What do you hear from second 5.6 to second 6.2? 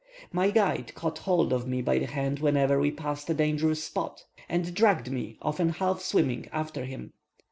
half